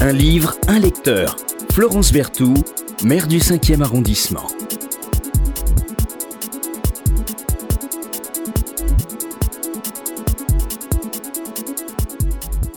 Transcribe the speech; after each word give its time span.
Un 0.00 0.12
livre, 0.12 0.56
un 0.68 0.78
lecteur. 0.78 1.36
Florence 1.72 2.12
Berthoud, 2.12 2.64
maire 3.04 3.26
du 3.26 3.38
5e 3.38 3.82
arrondissement. 3.82 4.46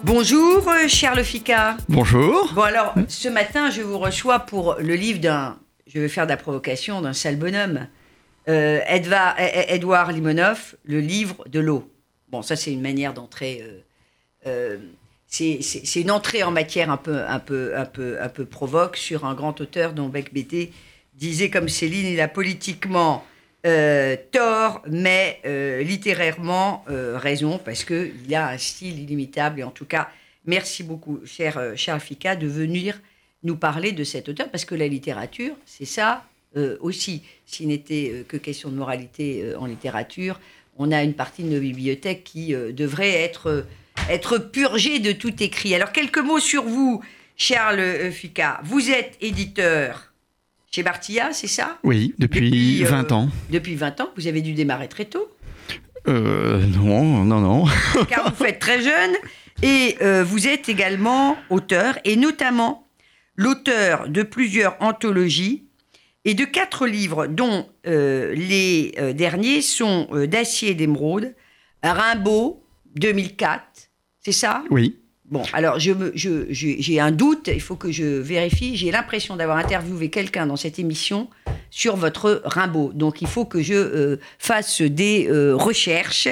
Bonjour, 0.04 0.68
euh, 0.68 0.88
Charles 0.88 1.24
Fica. 1.24 1.78
Bonjour. 1.88 2.52
Bon, 2.54 2.62
alors, 2.64 2.94
ce 3.08 3.30
matin, 3.30 3.70
je 3.70 3.82
vous 3.82 3.98
reçois 3.98 4.40
pour 4.40 4.76
le 4.80 4.96
livre 4.96 5.20
d'un. 5.20 5.58
Je 5.88 6.00
vais 6.00 6.10
faire 6.10 6.26
de 6.26 6.32
la 6.32 6.38
provocation 6.38 7.02
d'un 7.02 7.14
sale 7.14 7.38
bonhomme. 7.38 7.88
Euh, 8.50 8.80
Edva- 8.88 9.36
E- 9.40 9.44
E- 9.44 9.76
Edouard 9.76 10.12
Limonov, 10.12 10.76
le 10.84 11.00
livre 11.00 11.46
de 11.48 11.60
l'eau. 11.60 11.90
Bon, 12.30 12.42
ça, 12.42 12.56
c'est 12.56 12.74
une 12.74 12.82
manière 12.82 13.14
d'entrer. 13.14 13.62
euh, 13.64 13.80
euh, 14.48 14.78
c'est 15.34 16.02
une 16.02 16.12
entrée 16.12 16.44
en 16.44 16.52
matière 16.52 16.92
un 16.92 16.98
peu, 16.98 18.46
provoque 18.50 18.98
sur 18.98 19.26
un 19.26 19.34
grand 19.34 19.60
auteur 19.62 19.94
dont 19.94 20.08
Beck 20.08 20.32
Bété 20.34 20.72
disait 21.16 21.50
comme 21.50 21.70
Céline 21.70 22.06
il 22.06 22.22
a 22.22 22.28
politiquement 22.28 23.26
euh, 23.66 24.18
tort, 24.32 24.82
mais 24.90 25.40
euh, 25.46 25.82
littérairement 25.84 26.84
euh, 26.90 27.18
raison, 27.18 27.58
parce 27.64 27.86
qu'il 27.86 28.36
a 28.36 28.50
un 28.50 28.58
style 28.58 29.00
illimitable. 29.00 29.62
Et 29.62 29.64
en 29.64 29.72
tout 29.72 29.86
cas, 29.86 30.10
merci 30.46 30.84
beaucoup, 30.84 31.22
cher 31.26 31.60
Charles 31.78 32.02
Fica, 32.02 32.36
de 32.36 32.46
venir 32.46 33.00
nous 33.44 33.56
parler 33.56 33.94
de 33.94 34.04
cet 34.04 34.28
auteur, 34.28 34.50
parce 34.52 34.66
que 34.66 34.76
la 34.76 34.88
littérature, 34.88 35.56
c'est 35.66 35.86
ça 35.86 36.26
aussi. 36.82 37.24
S'il 37.48 37.70
n'était 37.70 38.26
que 38.28 38.38
question 38.38 38.70
de 38.70 38.76
moralité 38.76 39.56
en 39.58 39.66
littérature, 39.66 40.40
on 40.78 40.92
a 40.92 41.02
une 41.02 41.16
partie 41.16 41.42
de 41.42 41.50
nos 41.50 41.60
bibliothèques 41.60 42.24
qui 42.24 42.54
devrait 42.54 43.10
être, 43.10 43.66
être 44.10 44.38
purgée 44.38 45.00
de 45.00 45.12
tout 45.12 45.42
écrit. 45.42 45.74
Alors, 45.76 45.92
quelques 45.92 46.18
mots 46.20 46.40
sur 46.40 46.64
vous, 46.64 47.02
Charles 47.36 47.80
euh, 47.80 48.12
Fica. 48.12 48.60
Vous 48.64 48.90
êtes 48.90 49.18
éditeur 49.22 50.14
chez 50.72 50.84
Bartilla, 50.84 51.34
c'est 51.34 51.48
ça? 51.48 51.78
Oui, 51.84 52.14
depuis, 52.18 52.42
Depuis, 52.42 52.84
euh, 52.86 52.88
20 52.90 53.12
ans. 53.12 53.30
Depuis 53.50 53.76
20 53.76 54.02
ans, 54.02 54.10
vous 54.18 54.28
avez 54.28 54.42
dû 54.42 54.54
démarrer 54.54 54.88
très 54.88 55.06
tôt, 55.06 55.28
Euh, 56.08 56.60
non, 56.66 57.24
non, 57.24 57.40
non. 57.40 57.66
car 58.10 58.30
vous 58.30 58.36
faites 58.46 58.60
très 58.60 58.82
jeune, 58.82 59.12
et 59.62 59.96
euh, 60.02 60.24
vous 60.24 60.48
êtes 60.48 60.68
également 60.68 61.38
auteur, 61.50 61.98
et 62.04 62.16
notamment 62.18 62.88
l'auteur 63.38 64.10
de 64.10 64.22
plusieurs 64.24 64.76
anthologies 64.82 65.64
et 66.26 66.34
de 66.34 66.44
quatre 66.46 66.88
livres, 66.88 67.28
dont 67.28 67.68
les 67.86 68.94
derniers 69.14 69.62
sont 69.62 70.08
D'acier 70.28 70.70
et 70.72 70.74
d'émeraude, 70.74 71.36
Rimbaud, 71.84 72.64
2004, 72.96 73.83
c'est 74.24 74.32
ça? 74.32 74.64
Oui. 74.70 74.98
Bon, 75.26 75.42
alors 75.54 75.80
je 75.80 75.92
me- 75.92 76.12
je- 76.16 76.46
je- 76.50 76.76
j'ai 76.80 77.00
un 77.00 77.12
doute, 77.12 77.48
il 77.52 77.62
faut 77.62 77.76
que 77.78 77.92
je 77.92 78.04
vérifie. 78.04 78.76
J'ai 78.76 78.92
l'impression 78.92 79.36
d'avoir 79.36 79.58
interviewé 79.58 80.10
quelqu'un 80.10 80.46
dans 80.46 80.58
cette 80.58 80.80
émission 80.80 81.30
sur 81.72 81.96
votre 81.96 82.42
Rimbaud. 82.46 82.92
Donc 82.94 83.22
il 83.22 83.28
faut 83.28 83.46
que 83.46 83.62
je 83.62 83.74
euh, 83.74 84.18
fasse 84.38 84.82
des 84.82 85.28
euh, 85.30 85.56
recherches. 85.56 86.28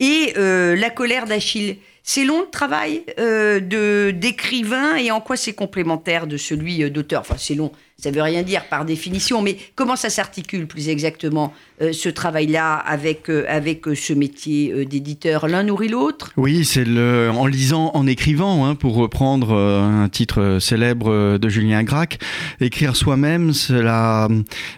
Et 0.00 0.32
euh, 0.36 0.74
La 0.74 0.90
colère 0.90 1.26
d'Achille, 1.26 1.76
c'est 2.02 2.24
long 2.24 2.40
le 2.40 2.50
travail 2.50 3.04
de 3.18 4.10
d'écrivain 4.10 4.96
et 4.96 5.10
en 5.10 5.20
quoi 5.20 5.36
c'est 5.36 5.52
complémentaire 5.52 6.26
de 6.26 6.38
celui 6.38 6.90
d'auteur? 6.90 7.20
Enfin, 7.20 7.36
c'est 7.38 7.54
long, 7.54 7.70
ça 7.98 8.10
veut 8.10 8.22
rien 8.22 8.42
dire 8.42 8.64
par 8.68 8.84
définition, 8.86 9.42
mais 9.42 9.58
comment 9.76 9.96
ça 9.96 10.08
s'articule 10.10 10.66
plus 10.66 10.88
exactement 10.88 11.52
ce 11.92 12.08
travail-là 12.10 12.74
avec, 12.74 13.30
euh, 13.30 13.44
avec 13.48 13.88
euh, 13.88 13.94
ce 13.94 14.12
métier 14.12 14.72
euh, 14.72 14.84
d'éditeur 14.84 15.48
L'un 15.48 15.62
nourrit 15.62 15.88
l'autre 15.88 16.30
Oui, 16.36 16.64
c'est 16.64 16.84
le 16.84 17.30
en 17.30 17.46
lisant, 17.46 17.90
en 17.94 18.06
écrivant, 18.06 18.66
hein, 18.66 18.74
pour 18.74 18.94
reprendre 18.94 19.52
euh, 19.52 20.04
un 20.04 20.08
titre 20.08 20.58
célèbre 20.60 21.10
euh, 21.10 21.38
de 21.38 21.48
Julien 21.48 21.82
Gracq. 21.82 22.18
Écrire 22.60 22.96
soi-même, 22.96 23.54
cela 23.54 24.28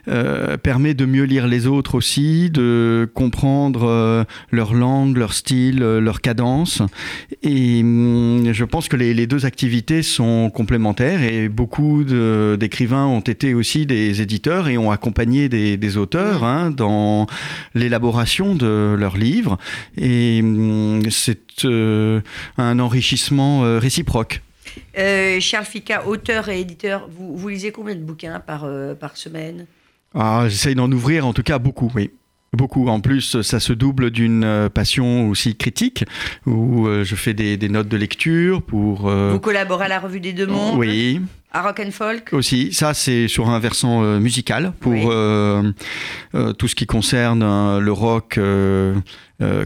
euh, 0.06 0.56
permet 0.56 0.94
de 0.94 1.05
mieux 1.05 1.25
lire 1.25 1.48
les 1.48 1.67
autres 1.67 1.97
aussi, 1.97 2.50
de 2.50 3.10
comprendre 3.15 3.88
euh, 3.88 4.25
leur 4.53 4.75
langue, 4.75 5.16
leur 5.16 5.32
style, 5.32 5.82
euh, 5.82 6.00
leur 6.00 6.21
cadence. 6.21 6.82
Et 7.43 7.81
hum, 7.82 8.53
je 8.53 8.65
pense 8.65 8.88
que 8.88 8.97
les, 8.97 9.12
les 9.12 9.27
deux 9.27 9.44
activités 9.44 10.03
sont 10.03 10.50
complémentaires 10.50 11.22
et 11.22 11.48
beaucoup 11.48 12.04
d'écrivains 12.04 13.06
ont 13.06 13.21
été 13.21 13.54
aussi 13.54 13.87
des 13.87 14.22
éditeurs 14.22 14.69
et 14.69 14.78
ont 14.78 14.91
accompagné 14.93 15.48
des, 15.48 15.77
des 15.77 15.97
auteurs 15.97 16.44
hein, 16.44 16.71
dans 16.71 16.91
l'élaboration 17.75 18.54
de 18.54 18.94
leurs 18.98 19.16
livres. 19.16 19.58
Et 19.97 20.41
hum, 20.42 21.03
c'est 21.10 21.64
euh, 21.64 22.20
un 22.58 22.78
enrichissement 22.78 23.64
euh, 23.64 23.78
réciproque. 23.78 24.42
Euh, 24.98 25.41
Charles 25.41 25.66
Fica, 25.66 26.06
auteur 26.06 26.48
et 26.48 26.60
éditeur, 26.60 27.08
vous, 27.10 27.36
vous 27.36 27.48
lisez 27.48 27.72
combien 27.72 27.94
de 27.94 28.00
bouquins 28.00 28.41
par, 28.41 28.64
euh, 28.64 28.94
par 28.94 29.16
semaine? 29.16 29.66
Ah, 30.14 30.44
J'essaye 30.48 30.75
d'en 30.75 30.91
ouvrir 30.91 31.26
en 31.26 31.32
tout 31.32 31.42
cas 31.42 31.58
beaucoup, 31.58 31.91
oui. 31.94 32.10
Beaucoup. 32.55 32.89
En 32.89 33.01
plus, 33.01 33.41
ça 33.41 33.61
se 33.61 33.73
double 33.73 34.11
d'une 34.11 34.45
euh, 34.45 34.69
passion 34.69 35.31
aussi 35.31 35.57
critique, 35.57 36.05
où 36.47 36.87
euh, 36.87 37.03
je 37.03 37.15
fais 37.15 37.33
des, 37.33 37.57
des 37.57 37.71
notes 37.71 37.89
de 37.89 37.97
lecture 37.97 38.61
pour... 38.61 39.09
euh, 39.09 39.31
Vous 39.33 39.41
collaborez 39.41 39.87
à 39.87 39.89
la 39.89 39.99
Revue 39.99 40.21
des 40.21 40.35
Deux 40.35 40.47
Mondes, 40.47 40.77
oui, 40.79 41.23
à 41.51 41.63
Rock 41.63 41.81
and 41.81 41.91
Folk 41.93 42.29
aussi. 42.33 42.75
Ça, 42.75 42.93
c'est 42.93 43.27
sur 43.27 43.49
un 43.49 43.59
versant 43.59 44.05
euh, 44.05 44.19
musical, 44.21 44.75
pour 44.81 44.93
Oui. 44.93 45.01
euh, 45.07 45.73
euh, 46.35 46.53
tout 46.53 46.69
ce 46.69 46.75
qui 46.75 46.85
concerne 46.85 47.79
le 47.79 47.93
rock 47.93 48.39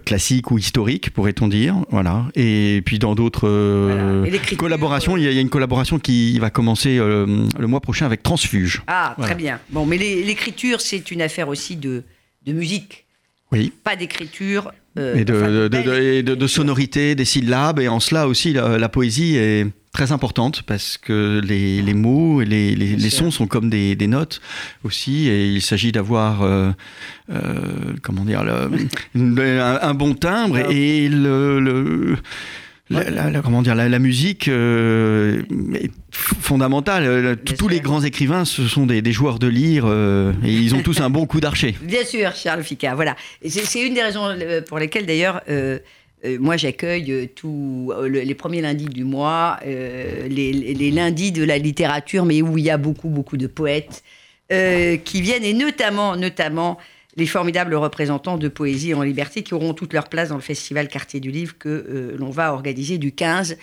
classique 0.04 0.50
ou 0.52 0.58
historique, 0.58 1.10
pourrait-on 1.10 1.48
dire. 1.48 1.74
Voilà. 1.90 2.26
Et 2.36 2.82
puis 2.86 3.00
dans 3.00 3.14
d'autres 3.16 3.48
Voilà. 3.48 4.38
Collaborations, 4.56 5.16
il 5.16 5.24
y, 5.24 5.26
a- 5.26 5.30
il 5.32 5.34
y 5.34 5.38
a 5.38 5.42
une 5.42 5.50
collaboration 5.50 5.98
qui 5.98 6.38
va 6.38 6.50
commencer 6.50 6.96
le 6.98 7.66
mois 7.66 7.80
prochain 7.80 8.06
avec 8.06 8.22
Transfuge. 8.22 8.82
Ah, 8.86 9.14
Voilà. 9.18 9.34
très 9.34 9.42
bien. 9.42 9.58
Bon, 9.70 9.84
mais 9.84 9.98
l'écriture, 9.98 10.80
c'est 10.80 11.10
une 11.10 11.20
affaire 11.20 11.48
aussi 11.48 11.76
de, 11.76 12.04
de 12.46 12.52
musique, 12.52 13.06
Oui. 13.52 13.72
pas 13.84 13.96
d'écriture. 13.96 14.72
euh, 14.98 15.14
et 15.16 15.24
de, 15.26 15.34
enfin, 15.34 15.48
de, 15.50 15.52
de- 15.64 15.68
belle 15.68 15.84
de- 15.84 15.92
et 15.94 16.22
de- 16.22 16.28
de 16.28 16.32
écriture. 16.36 16.48
sonorité, 16.48 17.14
des 17.14 17.24
syllabes. 17.26 17.80
Et 17.80 17.88
en 17.88 18.00
cela 18.00 18.26
aussi, 18.28 18.52
la, 18.54 18.78
la 18.78 18.88
poésie 18.88 19.36
est 19.36 19.66
très 19.92 20.10
importante 20.12 20.62
parce 20.62 20.96
que 20.98 21.40
les, 21.44 21.82
les 21.82 21.92
mots 21.94 22.40
et 22.42 22.44
les, 22.46 23.10
sons 23.10 23.30
sont 23.30 23.46
comme 23.46 23.68
des, 23.70 23.94
des 23.94 24.06
notes 24.06 24.40
aussi. 24.84 25.28
Et 25.28 25.48
il 25.52 25.60
s'agit 25.62 25.92
d'avoir, 25.92 26.42
euh, 26.42 26.70
euh, 27.30 27.94
comment 28.02 28.24
dire, 28.24 28.42
le- 28.44 28.70
un, 29.60 29.78
un 29.82 29.94
bon 29.94 30.14
timbre 30.14 30.58
et 30.70 31.08
le. 31.10 31.60
le- 31.60 32.16
la, 32.90 33.10
la- 33.10 33.30
la- 33.30 33.40
comment 33.42 33.62
dire, 33.62 33.74
la, 33.74 33.98
musique 33.98 34.48
euh, 34.48 35.42
est 35.74 35.90
fondamentale. 36.12 37.04
Euh, 37.04 37.34
Tous 37.58 37.68
les 37.68 37.80
grands 37.80 38.02
écrivains, 38.02 38.44
ce 38.44 38.66
sont 38.68 38.86
des, 38.86 39.02
des 39.02 39.12
joueurs 39.12 39.38
de 39.38 39.48
lyre 39.48 39.84
euh, 39.86 40.32
et 40.44 40.52
ils 40.52 40.74
ont 40.74 40.82
tous 40.82 41.00
un 41.00 41.10
bon 41.10 41.26
coup 41.26 41.40
d'archer. 41.40 41.74
Bien 41.82 42.04
sûr, 42.04 42.34
Charles 42.34 42.62
Fica, 42.62 42.94
voilà. 42.94 43.16
C'est 43.48 43.82
une 43.84 43.94
des 43.94 44.02
raisons 44.02 44.28
pour 44.68 44.78
lesquelles, 44.78 45.06
d'ailleurs, 45.06 45.40
euh, 45.48 45.78
moi, 46.40 46.56
j'accueille 46.56 47.28
tous 47.34 47.92
le- 48.02 48.20
les 48.20 48.34
premiers 48.34 48.60
lundis 48.62 48.86
du 48.86 49.04
mois, 49.04 49.58
les, 49.64 50.52
les- 50.52 50.90
lundis 50.90 51.32
de 51.32 51.44
la 51.44 51.58
littérature, 51.58 52.24
mais 52.24 52.42
où 52.42 52.56
il 52.58 52.64
y 52.64 52.70
a 52.70 52.78
beaucoup, 52.78 53.08
beaucoup 53.08 53.36
de 53.36 53.46
poètes 53.46 54.02
qui 54.48 55.20
viennent, 55.22 55.44
et 55.44 55.54
notamment, 55.54 56.16
notamment 56.16 56.78
les 57.16 57.26
formidables 57.26 57.74
représentants 57.74 58.36
de 58.36 58.48
Poésie 58.48 58.94
en 58.94 59.02
Liberté 59.02 59.42
qui 59.42 59.54
auront 59.54 59.74
toute 59.74 59.92
leur 59.92 60.08
place 60.08 60.28
dans 60.28 60.36
le 60.36 60.42
festival 60.42 60.88
Quartier 60.88 61.20
du 61.20 61.30
Livre 61.30 61.56
que 61.58 61.68
euh, 61.68 62.16
l'on 62.18 62.30
va 62.30 62.52
organiser 62.52 62.98
du 62.98 63.12
15 63.12 63.56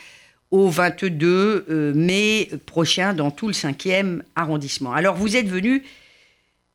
au 0.54 0.70
22 0.70 1.66
euh, 1.68 1.94
mai 1.96 2.48
prochain 2.68 3.14
dans 3.14 3.32
tout 3.32 3.48
le 3.48 3.54
5e 3.54 4.22
arrondissement. 4.36 4.94
Alors, 4.94 5.16
vous 5.16 5.36
êtes 5.36 5.48
venu 5.48 5.82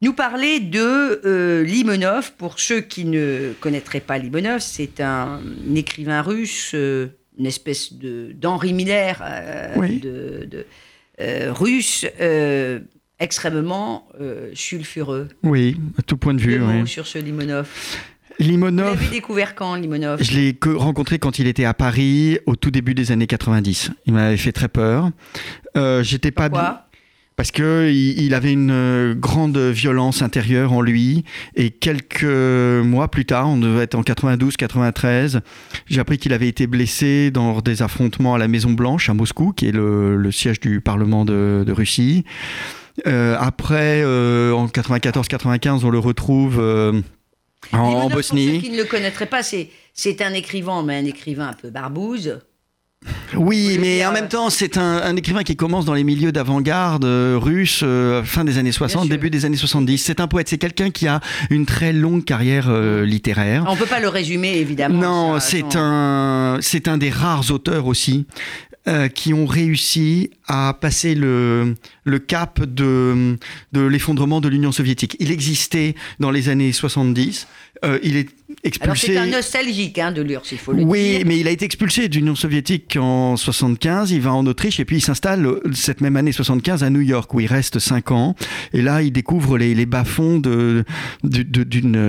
nous 0.03 0.12
parler 0.12 0.59
de 0.59 1.21
euh, 1.25 1.62
Limonov. 1.62 2.33
Pour 2.38 2.59
ceux 2.59 2.81
qui 2.81 3.05
ne 3.05 3.53
connaîtraient 3.61 4.00
pas 4.00 4.19
Limonov, 4.19 4.59
c'est 4.59 5.00
un, 5.00 5.41
écrivain 5.77 6.22
russe, 6.22 6.72
euh, 6.75 7.06
une 7.38 7.47
espèce 7.47 7.93
de 7.93 8.33
d'Henri 8.33 8.72
Miller 8.72 9.22
Oui. 9.77 10.00
de, 10.00 10.49
de, 10.50 10.67
russe, 11.50 12.05
extrêmement 13.20 14.09
euh, 14.20 14.50
sulfureux. 14.55 15.29
Oui, 15.43 15.76
à 15.99 16.03
tout 16.03 16.17
point 16.17 16.35
de 16.35 16.41
vue. 16.41 16.61
oui. 16.62 16.87
sur 16.87 17.06
ce 17.06 17.19
Limonov. 17.19 17.69
Vous 18.41 18.44
Limonov. 18.47 18.94
l'avez 18.94 19.09
découvert 19.09 19.55
quand, 19.56 19.75
Limonov? 19.75 20.23
Je 20.23 20.32
l'ai 20.32 20.56
rencontré 20.76 21.19
quand 21.19 21.38
il 21.41 21.49
était 21.49 21.65
à 21.65 21.75
Paris 21.75 22.38
au 22.47 22.55
tout 22.55 22.70
début 22.70 22.94
des 22.94 23.11
années 23.11 23.26
90. 23.26 23.91
Il 24.06 24.12
m'avait 24.12 24.37
fait 24.37 24.53
très 24.53 24.69
peur. 24.69 25.11
Euh, 25.76 26.05
J'étais 26.05 26.31
pas 26.31 26.49
Pourquoi? 26.49 26.85
parce 27.35 27.50
que 27.50 27.91
il, 27.93 28.35
avait 28.35 28.53
une 28.53 28.70
euh, 28.70 29.15
grande 29.15 29.59
violence 29.59 30.23
intérieure 30.23 30.73
en 30.73 30.81
lui 30.82 31.25
et 31.56 31.70
quelques 31.70 32.23
mois 32.25 33.09
plus 33.09 33.25
tard, 33.25 33.49
on 33.49 33.56
devait 33.56 33.82
être 33.85 33.94
en 33.97 34.03
92-93, 34.03 35.41
j'ai 35.87 36.00
appris 36.00 36.19
qu'il 36.19 36.32
avait 36.32 36.49
été 36.49 36.67
blessé 36.67 37.31
dans 37.31 37.61
des 37.61 37.82
affrontements 37.82 38.35
à 38.35 38.38
la 38.38 38.49
Maison 38.49 38.70
Blanche 38.73 39.09
à 39.09 39.15
Moscou, 39.15 39.53
qui 39.53 39.67
est 39.69 39.73
le, 39.73 40.17
le 40.17 40.32
siège 40.32 40.61
du 40.61 40.81
Parlement 40.81 41.25
de, 41.25 41.65
de 41.67 41.73
Russie. 41.73 42.25
Euh, 43.06 43.37
après, 43.39 44.03
euh, 44.03 44.53
en 44.53 44.67
94-95, 44.67 45.85
on 45.85 45.91
le 45.91 45.99
retrouve 45.99 46.59
euh, 46.59 47.00
en, 47.73 48.09
Bosnie. 48.09 48.47
Pour 48.47 48.55
ceux 48.56 48.67
qui 48.67 48.71
ne 48.71 48.79
le 48.79 48.85
connaîtraient 48.85 49.27
pas, 49.27 49.43
c'est, 49.43 50.23
un 50.23 50.33
écrivain, 50.33 50.83
mais 50.83 50.97
un 50.97 51.05
écrivain 51.05 51.49
un 51.49 51.53
peu 51.53 51.71
barbouze. 51.71 52.39
Oui, 53.37 53.79
mais 53.81 54.05
en 54.05 54.12
même 54.12 54.29
temps, 54.29 54.50
c'est 54.50 54.77
un, 54.77 55.15
écrivain 55.15 55.45
qui 55.45 55.55
commence 55.55 55.85
dans 55.85 55.95
les 55.95 56.03
milieux 56.03 56.33
d'avant-garde 56.33 57.05
euh, 57.05 57.39
russe, 57.41 57.81
euh, 57.85 58.25
fin 58.25 58.45
des 58.45 58.59
années 58.59 58.73
60, 58.73 59.09
début 59.09 59.31
des 59.31 59.44
années 59.44 59.56
70. 59.56 59.99
C'est 59.99 60.21
un 60.21 60.27
poète, 60.27 60.49
c'est 60.49 60.59
quelqu'un 60.59 60.91
qui 60.91 61.06
a 61.06 61.21
une 61.51 61.67
très 61.67 61.93
longue 61.93 62.25
carrière 62.25 62.67
euh, 62.69 63.05
littéraire. 63.05 63.65
On 63.69 63.77
peut 63.77 63.87
pas 63.87 64.01
le 64.01 64.09
résumer, 64.09 64.59
évidemment. 64.59 65.01
Non, 65.01 65.41
c'est 65.41 65.77
un, 65.77 66.59
c'est 66.61 66.89
un 66.89 66.99
des 66.99 67.11
rares 67.11 67.51
auteurs 67.51 67.87
aussi 67.87 68.27
qui 69.15 69.35
ont 69.35 69.45
réussi 69.45 70.31
à 70.47 70.75
passer 70.81 71.15
le, 71.15 71.75
le 72.05 72.19
cap 72.19 72.63
de, 72.63 73.37
de 73.73 73.81
l'effondrement 73.83 74.41
de 74.41 74.49
l'Union 74.49 74.73
soviétique. 74.73 75.15
Il 75.21 75.31
existait 75.31 75.95
dans 76.21 76.31
les 76.31 76.49
années 76.49 76.73
70. 76.73 77.47
il 78.03 78.17
est 78.17 78.29
expulsé. 78.64 79.16
Alors 79.16 79.25
c'est 79.25 79.32
un 79.32 79.37
nostalgique 79.37 79.99
hein, 79.99 80.12
de 80.12 80.22
l'URSS, 80.22 80.52
il 80.52 80.58
faut 80.58 80.72
le 80.72 80.82
oui, 80.82 81.00
dire. 81.00 81.19
Oui, 81.19 81.25
mais 81.26 81.38
il 81.38 81.49
a 81.49 81.50
été 81.50 81.64
expulsé 81.64 82.08
de 82.08 82.14
l'Union 82.14 82.34
soviétique 82.34 82.96
en 83.00 83.37
75. 83.37 84.10
Il 84.10 84.20
va 84.20 84.32
en 84.32 84.46
Autriche 84.46 84.81
et 84.81 84.84
puis 84.84 84.96
il 84.96 85.00
s'installe 85.00 85.49
cette 85.72 86.00
même 86.00 86.16
année 86.16 86.32
75 86.32 86.82
à 86.82 86.90
New 86.90 87.00
York 87.00 87.32
où 87.34 87.40
il 87.40 87.46
reste 87.46 87.78
5 87.78 88.10
ans. 88.10 88.34
Et 88.72 88.82
là, 88.82 89.02
il 89.02 89.12
découvre 89.12 89.58
les, 89.58 89.75
les 89.75 89.87
bas-fonds 89.87 90.38
d'une 90.38 90.84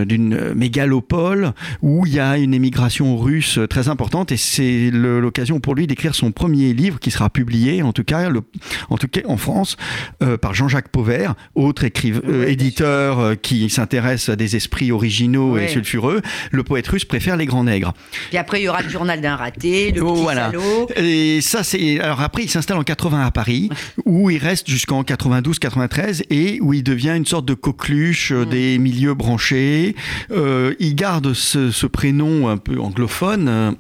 d'une 0.06 0.54
mégalopole 0.54 1.54
où 1.82 2.06
il 2.06 2.14
y 2.14 2.20
a 2.20 2.38
une 2.38 2.54
émigration 2.54 3.18
russe 3.18 3.60
très 3.70 3.90
importante 3.90 4.32
et 4.32 4.38
c'est 4.38 4.90
l'occasion 4.92 5.60
pour 5.60 5.76
lui 5.76 5.88
d'écrire 5.88 6.16
son 6.16 6.32
premier 6.32 6.74
livre 6.74 7.00
qui 7.00 7.12
sera 7.12 7.30
publié, 7.30 7.82
en 7.84 7.94
tout 7.94 8.04
cas, 8.04 8.30
le, 8.30 8.42
en 8.90 8.98
tout 8.98 9.08
cas 9.08 9.22
en 9.26 9.38
France, 9.38 9.78
euh, 10.24 10.38
par 10.38 10.54
Jean-Jacques 10.54 10.90
Pauvert, 10.90 11.36
autre 11.56 11.84
écrivain, 11.84 12.22
euh, 12.28 12.48
éditeur 12.48 13.20
euh, 13.20 13.36
qui 13.36 13.70
s'intéresse 13.70 14.30
à 14.30 14.36
des 14.36 14.56
esprits 14.56 14.92
originaux 14.92 15.58
et 15.58 15.68
sulfureux 15.68 16.22
le 16.52 16.64
poète 16.64 16.88
russe 16.88 17.06
préfère 17.06 17.38
les 17.38 17.46
grands 17.46 17.64
nègres. 17.64 17.94
Puis 18.30 18.38
après, 18.38 18.62
il 18.62 18.66
y 18.66 18.70
aura 18.70 18.82
le 18.82 18.90
journal 18.90 19.22
d'un 19.22 19.36
raté, 19.36 19.92
le 19.92 20.04
oh, 20.04 20.14
petit 20.14 20.22
voilà. 20.22 20.52
Et 20.96 21.42
ça, 21.42 21.64
c'est. 21.64 22.00
Alors 22.00 22.22
après, 22.22 22.44
il 22.44 22.50
s'installe 22.50 22.78
en 22.78 22.84
80 22.84 23.26
à 23.26 23.32
Paris, 23.32 23.70
où 24.06 24.30
il 24.30 24.38
reste 24.38 24.70
jusqu'en 24.70 25.04
92-93 25.04 26.24
et 26.30 26.60
où 26.62 26.74
il 26.74 26.84
devient 26.84 27.14
une 27.16 27.26
sorte 27.26 27.46
de 27.46 27.54
coqueluche 27.54 28.32
euh, 28.32 28.46
mm. 28.46 28.50
des 28.50 28.78
milieux 28.78 29.14
branchés. 29.14 29.96
Euh, 30.32 30.74
il 30.80 30.96
garde 30.96 31.34
ce, 31.34 31.86
prénom 31.88 32.50
un 32.50 32.58
peu 32.58 32.80
anglophone. 32.80 33.76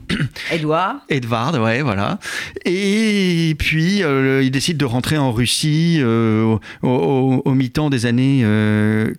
Edouard. 0.51 0.97
Edvard, 1.09 1.61
ouais, 1.61 1.81
voilà. 1.81 2.19
Et 2.65 3.55
puis, 3.59 4.03
euh, 4.03 4.41
il 4.43 4.51
décide 4.51 4.77
de 4.77 4.85
rentrer 4.85 5.17
en 5.17 5.31
Russie 5.31 6.01
au, 6.03 6.59
au 6.83 7.53
mi-temps 7.53 7.89
des 7.89 8.05
années 8.05 8.45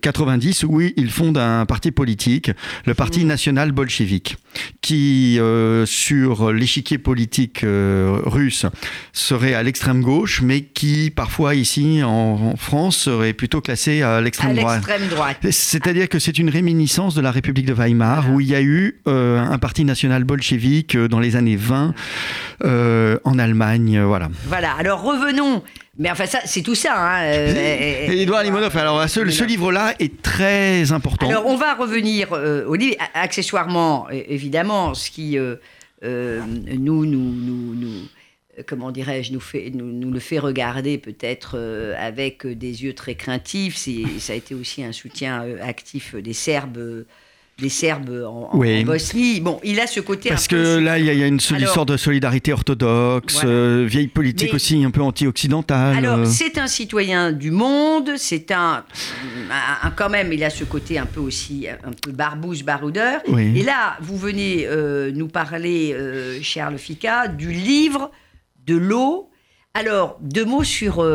90, 0.01 0.63
où 0.63 0.81
il 0.81 1.09
fonde 1.09 1.37
un 1.37 1.65
parti 1.65 1.91
politique, 1.91 2.51
le 2.85 2.93
Parti 2.93 3.25
national 3.31 3.71
bolchevique, 3.71 4.37
qui, 4.81 5.39
euh, 5.39 5.85
sur 5.85 6.51
l'échiquier 6.51 6.97
politique 6.97 7.63
euh, 7.63 8.19
russe, 8.25 8.65
serait 9.13 9.53
à 9.53 9.63
l'extrême 9.63 10.01
gauche, 10.01 10.41
mais 10.41 10.61
qui, 10.61 11.11
parfois, 11.11 11.55
ici, 11.55 12.01
en, 12.03 12.55
France, 12.57 12.97
serait 12.97 13.33
plutôt 13.33 13.61
classé 13.61 14.01
à 14.01 14.21
l'extrême 14.21 14.55
droite. 14.55 14.83
droite. 15.09 15.37
C'est-à-dire 15.49 16.09
que 16.09 16.19
c'est 16.19 16.37
une 16.37 16.49
réminiscence 16.49 17.15
de 17.15 17.21
la 17.21 17.31
République 17.31 17.65
de 17.65 17.73
Weimar, 17.73 18.31
où 18.31 18.39
il 18.39 18.47
y 18.47 18.55
a 18.55 18.61
eu 18.61 19.01
euh, 19.07 19.39
un 19.39 19.57
parti 19.57 19.85
national 19.85 20.23
bolchevique 20.23 20.97
dans 20.97 21.19
les 21.19 21.35
années 21.35 21.55
20 21.55 21.93
en 23.23 23.39
Allemagne. 23.39 24.01
voilà. 24.01 24.29
Voilà, 24.47 24.73
alors 24.73 25.01
revenons 25.01 25.63
mais 26.01 26.09
enfin, 26.09 26.25
ça, 26.25 26.39
c'est 26.45 26.61
tout 26.61 26.73
ça. 26.73 26.93
Hein. 26.95 27.23
Euh, 27.25 28.07
Limonov, 28.07 28.75
alors 28.77 29.09
ce, 29.09 29.29
ce 29.29 29.43
livre-là 29.43 29.93
est 29.99 30.21
très 30.21 30.93
important. 30.93 31.27
Alors, 31.29 31.45
on 31.45 31.57
va 31.57 31.75
revenir 31.75 32.29
euh, 32.31 32.65
au 32.65 32.75
livre. 32.75 32.95
Accessoirement, 33.13 34.07
évidemment, 34.41 34.93
ce 34.93 35.11
qui 35.11 35.37
euh, 35.37 35.55
nous, 36.03 37.05
nous, 37.05 37.31
nous, 37.31 37.75
nous 37.75 38.07
comment 38.67 38.91
dirais-je, 38.91 39.31
nous, 39.33 40.11
le 40.11 40.19
fait 40.19 40.39
regarder 40.39 40.97
peut-être 40.97 41.57
avec 41.97 42.45
des 42.45 42.83
yeux 42.83 42.93
très 42.93 43.15
craintifs. 43.15 43.77
Ça 44.19 44.33
a 44.33 44.35
été 44.35 44.53
aussi 44.53 44.83
un 44.83 44.91
soutien 44.91 45.57
actif 45.61 46.15
des 46.15 46.33
Serbes 46.33 47.05
des 47.61 47.69
Serbes 47.69 48.25
en, 48.27 48.57
Bosnie. 48.83 49.39
Bon, 49.39 49.59
il 49.63 49.79
a 49.79 49.87
ce 49.87 49.99
côté. 49.99 50.29
Parce 50.29 50.47
que 50.47 50.79
là, 50.79 50.99
il 50.99 51.05
y, 51.05 51.23
a 51.23 51.27
une 51.27 51.39
sorte 51.39 51.89
de 51.89 51.97
solidarité 51.97 52.51
orthodoxe, 52.51 53.41
euh, 53.43 53.85
vieille 53.87 54.07
politique 54.07 54.53
aussi 54.53 54.83
un 54.83 54.91
peu 54.91 55.01
anti-occidentale. 55.01 55.97
Alors, 55.97 56.19
euh. 56.19 56.25
c'est 56.25 56.57
un 56.57 56.67
citoyen 56.67 57.31
du 57.31 57.51
monde, 57.51 58.11
c'est 58.17 58.51
un, 58.51 58.83
Quand 59.95 60.09
même, 60.09 60.33
il 60.33 60.43
a 60.43 60.49
ce 60.49 60.63
côté 60.63 60.97
un 60.97 61.05
peu 61.05 61.19
aussi, 61.19 61.67
un 61.69 61.91
peu 61.91 62.11
barbouze, 62.11 62.63
baroudeur. 62.63 63.21
Et 63.37 63.63
là, 63.63 63.97
vous 64.01 64.17
venez 64.17 64.65
euh, 64.65 65.11
nous 65.13 65.27
parler, 65.27 65.95
Charles 66.41 66.77
Fica, 66.77 67.27
du 67.27 67.51
livre 67.51 68.11
de 68.65 68.75
l'eau. 68.75 69.29
Alors, 69.73 70.17
deux 70.21 70.45
mots 70.45 70.63
sur 70.63 71.07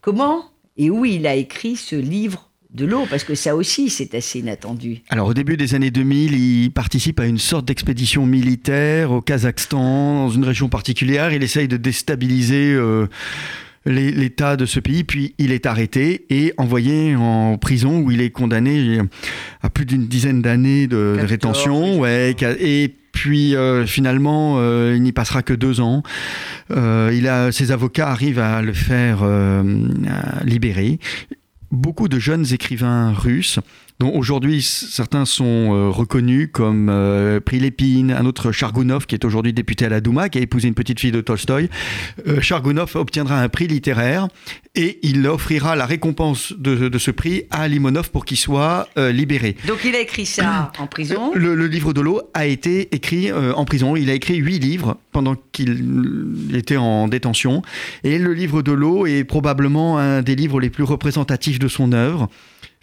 comment 0.00 0.44
et 0.76 0.90
où 0.90 1.04
il 1.04 1.26
a 1.26 1.34
écrit 1.34 1.76
ce 1.76 1.96
livre 1.96 2.51
de 2.74 2.86
l'eau, 2.86 3.06
parce 3.10 3.24
que 3.24 3.34
ça 3.34 3.54
aussi, 3.54 3.90
c'est 3.90 4.14
assez 4.14 4.38
inattendu. 4.38 5.02
Alors, 5.10 5.28
au 5.28 5.34
début 5.34 5.56
des 5.56 5.74
années 5.74 5.90
2000, 5.90 6.34
il 6.34 6.70
participe 6.70 7.20
à 7.20 7.26
une 7.26 7.38
sorte 7.38 7.66
d'expédition 7.66 8.24
militaire 8.24 9.12
au 9.12 9.20
Kazakhstan, 9.20 10.26
dans 10.26 10.30
une 10.30 10.44
région 10.44 10.68
particulière. 10.68 11.32
Il 11.32 11.42
essaye 11.42 11.68
de 11.68 11.76
déstabiliser. 11.76 12.72
Euh, 12.74 13.06
l'état 13.84 14.54
de 14.54 14.64
ce 14.64 14.78
pays, 14.78 15.02
puis 15.02 15.34
il 15.38 15.50
est 15.50 15.66
arrêté 15.66 16.24
et 16.30 16.54
envoyé 16.56 17.16
en 17.16 17.58
prison 17.58 17.98
où 17.98 18.12
il 18.12 18.20
est 18.20 18.30
condamné 18.30 19.00
à 19.60 19.70
plus 19.70 19.86
d'une 19.86 20.06
dizaine 20.06 20.40
d'années 20.40 20.86
de, 20.86 21.16
rétention. 21.20 21.98
Ouais, 21.98 22.36
et 22.60 22.94
puis 23.10 23.56
euh, 23.56 23.84
finalement, 23.84 24.54
euh, 24.58 24.92
il 24.94 25.02
n'y 25.02 25.10
passera 25.10 25.42
que 25.42 25.52
deux 25.52 25.80
ans. 25.80 26.04
il 26.70 27.26
a, 27.26 27.50
ses 27.50 27.72
avocats 27.72 28.08
arrivent 28.08 28.38
à 28.38 28.62
le 28.62 28.72
faire 28.72 29.24
libérer 30.44 31.00
beaucoup 31.72 32.08
de 32.08 32.18
jeunes 32.18 32.46
écrivains 32.52 33.12
russes, 33.12 33.58
aujourd'hui 34.08 34.62
certains 34.62 35.24
sont 35.24 35.44
euh, 35.74 35.90
reconnus 35.90 36.48
comme 36.52 36.88
euh, 36.90 37.40
Prilepine, 37.40 38.10
un 38.10 38.26
autre 38.26 38.52
Chargounov 38.52 39.06
qui 39.06 39.14
est 39.14 39.24
aujourd'hui 39.24 39.52
député 39.52 39.86
à 39.86 39.88
la 39.88 40.00
Douma, 40.00 40.28
qui 40.28 40.38
a 40.38 40.40
épousé 40.40 40.68
une 40.68 40.74
petite 40.74 41.00
fille 41.00 41.12
de 41.12 41.20
Tolstoï. 41.20 41.68
Euh, 42.26 42.40
Chargounov 42.40 42.96
obtiendra 42.96 43.40
un 43.40 43.48
prix 43.48 43.66
littéraire 43.66 44.28
et 44.74 44.98
il 45.02 45.26
offrira 45.26 45.76
la 45.76 45.86
récompense 45.86 46.54
de, 46.56 46.96
ce 46.98 47.10
prix 47.10 47.44
à 47.50 47.68
Limonov 47.68 48.10
pour 48.10 48.24
qu'il 48.24 48.38
soit 48.38 48.88
libéré. 48.96 49.54
Donc 49.66 49.84
il 49.84 49.94
a 49.94 50.00
écrit 50.00 50.24
ça 50.24 50.72
en 50.78 50.86
prison? 50.86 51.32
Le, 51.34 51.66
livre 51.66 51.92
de 51.92 52.00
l'eau 52.00 52.22
a 52.32 52.46
été 52.46 52.94
écrit 52.94 53.30
en 53.32 53.64
prison. 53.66 53.96
Il 53.96 54.08
a 54.08 54.14
écrit 54.14 54.36
huit 54.36 54.58
livres 54.58 54.96
pendant 55.12 55.36
qu'il 55.52 56.54
était 56.54 56.78
en 56.78 57.06
détention. 57.06 57.60
Et 58.02 58.18
le 58.18 58.32
livre 58.32 58.62
de 58.62 58.72
l'eau 58.72 59.04
est 59.04 59.24
probablement 59.24 59.98
un 59.98 60.22
des 60.22 60.36
livres 60.36 60.58
les 60.58 60.70
plus 60.70 60.84
représentatifs 60.84 61.58
de 61.58 61.68
son 61.68 61.92
œuvre. 61.92 62.30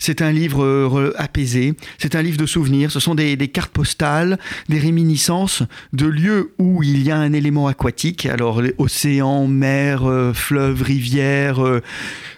C'est 0.01 0.21
un 0.21 0.31
livre 0.31 0.63
euh, 0.63 1.13
apaisé, 1.17 1.73
c'est 1.97 2.15
un 2.15 2.21
livre 2.21 2.37
de 2.37 2.45
souvenirs, 2.45 2.89
ce 2.89 3.01
sont 3.01 3.15
des, 3.15 3.37
cartes 3.49 3.71
postales, 3.71 4.39
des 4.69 4.79
réminiscences 4.79 5.61
de 5.91 6.05
lieux 6.05 6.53
où 6.57 6.81
il 6.83 7.03
y 7.03 7.11
a 7.11 7.17
un 7.17 7.33
élément 7.33 7.67
aquatique, 7.67 8.25
alors 8.25 8.61
océan, 8.77 9.45
mer, 9.47 10.09
euh, 10.09 10.31
fleuve, 10.33 10.83
rivière, 10.83 11.63
euh, 11.65 11.81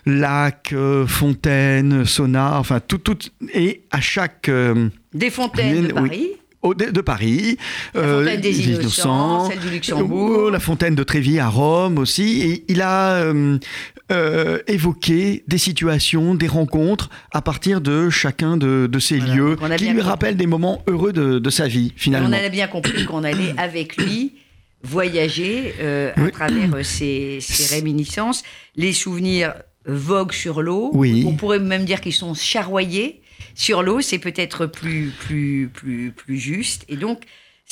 lac, 0.07 0.73
fontaine, 1.05 2.03
sauna, 2.03 2.57
enfin 2.57 2.79
tout, 2.79 2.97
tout, 2.97 3.17
et 3.53 3.83
à 3.91 4.01
chaque... 4.01 4.49
des 5.13 5.29
fontaines 5.29 5.87
de 5.87 5.93
Paris. 5.93 6.31
de, 6.63 7.01
Paris, 7.01 7.57
la 7.93 8.01
fontaine 8.01 8.41
des, 8.41 8.69
Innocents, 8.71 9.49
celle 9.51 9.59
du 9.59 9.69
Luxembourg, 9.69 10.49
la 10.49 10.59
fontaine 10.59 10.95
de 10.95 11.03
Trévis 11.03 11.37
à 11.37 11.47
Rome 11.47 11.99
aussi. 11.99 12.41
Et 12.41 12.65
il 12.69 12.81
a 12.81 13.31
euh, 14.11 14.59
évoquer 14.67 15.43
des 15.47 15.57
situations, 15.57 16.35
des 16.35 16.47
rencontres 16.47 17.09
à 17.31 17.41
partir 17.41 17.81
de 17.81 18.09
chacun 18.09 18.57
de, 18.57 18.89
ces 18.99 19.19
lieux 19.19 19.57
qui 19.77 19.89
lui 19.89 20.01
rappellent 20.01 20.37
des 20.37 20.47
moments 20.47 20.83
heureux 20.87 21.13
de, 21.13 21.49
sa 21.49 21.67
vie 21.67 21.93
finalement. 21.95 22.29
On 22.29 22.33
a 22.33 22.49
bien 22.49 22.67
compris 22.67 23.05
qu'on 23.05 23.23
allait 23.23 23.53
avec 23.57 23.97
lui 23.97 24.33
voyager 24.83 25.75
euh, 25.79 26.11
à 26.15 26.29
travers 26.31 26.75
euh, 26.75 26.83
ces, 26.83 27.39
réminiscences. 27.69 28.43
Les 28.75 28.93
souvenirs 28.93 29.53
voguent 29.85 30.33
sur 30.33 30.61
l'eau. 30.61 30.91
On 30.93 31.35
pourrait 31.35 31.59
même 31.59 31.85
dire 31.85 32.01
qu'ils 32.01 32.13
sont 32.13 32.33
charroyés 32.33 33.21
sur 33.55 33.83
l'eau. 33.83 34.01
C'est 34.01 34.19
peut-être 34.19 34.65
plus, 34.65 35.11
plus, 35.19 35.69
plus, 35.73 36.11
plus 36.11 36.37
juste. 36.37 36.85
Et 36.89 36.97
donc, 36.97 37.23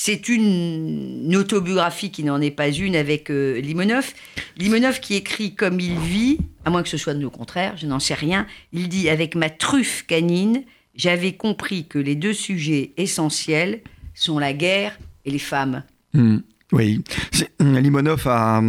c'est 0.02 0.30
une, 0.30 1.36
autobiographie 1.36 2.10
qui 2.10 2.24
n'en 2.24 2.40
est 2.40 2.52
pas 2.52 2.70
une 2.70 2.96
avec 2.96 3.30
euh, 3.30 3.60
Limonov. 3.60 4.14
Limonov 4.56 5.02
qui 5.02 5.16
écrit 5.16 5.56
comme 5.56 5.82
il 5.82 6.00
vit, 6.00 6.38
à 6.64 6.70
moins 6.70 6.84
que 6.84 6.88
ce 6.88 6.96
soit 6.96 7.14
de 7.14 7.20
le 7.20 7.30
contraire, 7.30 7.76
je 7.76 7.86
n'en 7.86 8.00
sais 8.00 8.14
rien. 8.14 8.48
Il 8.72 8.88
dit 8.88 9.10
Avec 9.10 9.36
ma 9.36 9.50
truffe 9.50 10.06
canine, 10.08 10.64
j'avais 10.96 11.34
compris 11.34 11.86
que 11.86 12.00
les 12.00 12.16
deux 12.16 12.32
sujets 12.32 12.94
essentiels 12.96 13.82
sont 14.14 14.40
la 14.40 14.54
guerre 14.54 14.98
et 15.26 15.32
les 15.32 15.38
femmes. 15.38 15.84
Hmm. 16.14 16.38
oui, 16.72 17.04
Limonov 17.60 18.26
a 18.26 18.64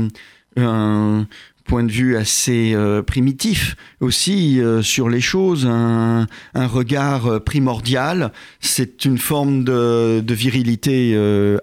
un, 0.56 1.28
point 1.64 1.84
de 1.84 1.92
vue 1.92 2.16
assez 2.16 2.72
euh, 2.74 3.02
primitif 3.02 3.76
aussi 4.00 4.60
euh, 4.60 4.82
sur 4.82 5.08
les 5.08 5.20
choses, 5.20 5.66
un, 5.66 6.26
regard 6.54 7.26
euh, 7.26 7.40
primordial. 7.40 8.32
C'est 8.60 9.04
une 9.04 9.18
forme 9.18 9.64
de, 9.64 10.22
virilité 10.28 11.16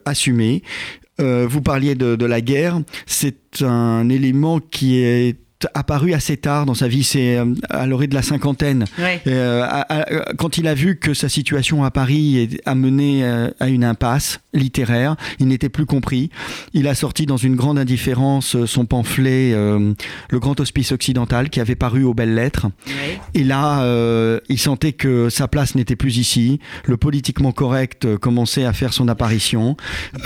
assumée. 0.06 0.62
vous 1.20 1.62
parliez 1.62 1.96
de, 1.96 2.16
de 2.16 2.26
la 2.26 2.42
guerre. 2.42 2.82
C'est 3.06 3.62
un 3.62 4.10
élément 4.10 4.60
qui 4.60 5.00
est 5.00 5.38
apparu 5.74 6.14
assez 6.14 6.38
tard 6.38 6.66
dans 6.66 6.74
sa 6.74 6.88
vie, 6.88 7.04
c'est 7.04 7.38
euh, 7.38 7.46
à 7.70 7.86
l'orée 7.88 8.08
de 8.08 8.14
la 8.14 8.22
cinquantaine. 8.22 8.86
Euh, 9.28 9.66
quand 10.38 10.58
il 10.58 10.68
a 10.68 10.74
vu 10.74 10.98
que 10.98 11.14
sa 11.14 11.30
situation 11.30 11.84
à 11.84 11.92
Paris 11.92 12.60
a 12.66 12.76
mené 12.76 13.24
euh, 13.24 13.50
à 13.60 13.70
une 13.70 13.84
impasse 13.84 14.40
littéraire, 14.54 15.16
il 15.40 15.48
n'était 15.48 15.70
plus 15.70 15.86
compris. 15.86 16.30
Il 16.74 16.88
a 16.88 16.96
sorti 16.96 17.26
dans 17.26 17.38
une 17.38 17.56
grande 17.56 17.80
indifférence 17.80 18.66
son 18.66 18.86
pamphlet 18.86 19.52
Le 19.52 20.40
Grand 20.40 20.60
Hospice 20.60 20.92
Occidental 20.92 21.50
qui 21.50 21.60
avait 21.60 21.76
paru 21.76 22.04
aux 22.04 22.14
belles 22.14 22.34
lettres. 22.34 22.68
Et 23.34 23.44
là, 23.44 23.84
il 24.50 24.58
sentait 24.58 24.94
que 24.94 25.30
sa 25.30 25.48
place 25.48 25.76
n'était 25.76 25.96
plus 25.96 26.18
ici. 26.18 26.60
Le 26.86 26.98
politiquement 26.98 27.52
correct 27.52 28.16
commençait 28.18 28.66
à 28.66 28.74
faire 28.74 28.94
son 28.94 29.08
apparition. 29.08 29.78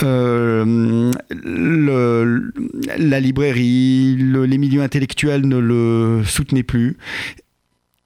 le, 0.02 1.12
la 2.98 3.20
librairie, 3.20 4.16
les 4.18 4.58
milieux 4.58 4.82
intellectuels 4.82 5.21
ne 5.30 5.58
le 5.58 6.24
soutenait 6.26 6.64
plus. 6.64 6.98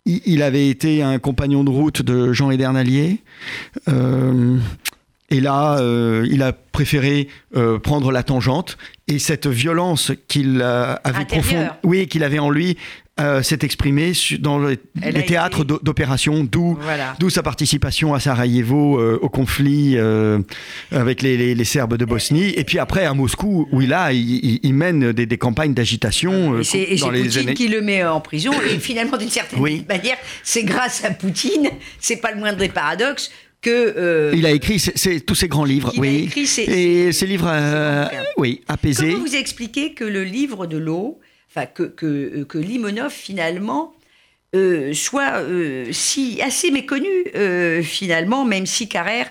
Il 0.05 0.43
avait 0.43 0.69
été 0.69 1.01
un 1.01 1.17
compagnon 1.17 1.63
de 1.63 1.71
route 1.71 2.03
de 2.03 2.31
Jean 2.31 2.51
Edernalier. 2.51 3.23
Euh, 3.87 4.59
et 5.31 5.39
là, 5.39 5.79
euh, 5.79 6.27
il 6.29 6.43
a 6.43 6.53
préféré 6.53 7.27
euh, 7.55 7.79
prendre 7.79 8.11
la 8.11 8.21
tangente 8.21 8.77
et 9.07 9.17
cette 9.17 9.47
violence 9.47 10.11
qu'il 10.27 10.61
avait 10.61 11.25
profond, 11.25 11.69
oui, 11.83 12.07
qu'il 12.07 12.23
avait 12.23 12.37
en 12.37 12.51
lui, 12.51 12.77
euh, 13.17 13.41
s'est 13.41 13.59
exprimé 13.61 14.11
dans 14.39 14.59
les, 14.59 14.77
théâtres 15.25 15.63
d'opération, 15.63 16.43
d'où 16.43 16.77
sa 17.29 17.43
participation 17.43 18.13
à 18.13 18.19
Sarajevo 18.19 18.99
euh, 18.99 19.17
au 19.21 19.29
conflit 19.29 19.93
euh, 19.95 20.39
avec 20.91 21.21
les, 21.21 21.63
Serbes 21.63 21.95
de 21.95 22.03
Bosnie, 22.03 22.49
et 22.57 22.65
puis 22.65 22.77
après 22.77 23.05
à 23.05 23.13
Moscou 23.13 23.69
où 23.71 23.81
il 23.81 23.93
a 23.93 24.11
il, 24.11 24.73
mène 24.73 25.13
des, 25.13 25.37
campagnes 25.37 25.73
d'agitation. 25.73 26.59
et 26.59 26.65
c'est 26.65 26.87
Poutine 26.99 27.53
qui 27.53 27.69
le 27.69 27.79
met 27.79 28.03
en 28.03 28.19
prison, 28.19 28.51
et 28.69 28.79
finalement 28.79 29.15
d'une 29.15 29.29
certaine 29.29 29.61
manière, 29.61 30.17
c'est 30.43 30.63
grâce 30.63 31.05
à 31.05 31.11
Poutine, 31.11 31.69
c'est 32.01 32.17
pas 32.17 32.33
le 32.33 32.39
moindre 32.39 32.57
des 32.57 32.67
paradoxes. 32.67 33.31
Que, 33.61 34.33
il 34.35 34.45
a 34.45 34.51
écrit 34.51 34.83
tous 35.25 35.35
ces 35.35 35.47
grands 35.47 35.63
livres, 35.63 35.93
oui, 35.97 36.29
et 36.67 37.13
ces 37.13 37.25
livres, 37.25 37.49
oui, 38.35 38.61
apaisés. 38.67 39.13
Comment 39.13 39.25
vous 39.25 39.35
expliquez 39.37 39.93
que 39.93 40.03
le 40.03 40.25
livre 40.25 40.67
de 40.67 40.77
l'eau 40.77 41.21
euh, 41.57 42.45
que 42.45 42.57
Limonov 42.57 43.11
finalement 43.11 43.93
euh, 44.55 44.93
soit 44.93 45.39
euh, 45.39 45.91
si 45.91 46.41
assez 46.41 46.71
méconnu 46.71 47.07
finalement, 47.83 48.45
même 48.45 48.65
si 48.65 48.87
Carrère 48.87 49.29